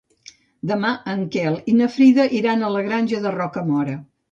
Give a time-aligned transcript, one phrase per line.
[0.71, 3.99] Demà en Quel i na Frida iran a la Granja de Rocamora.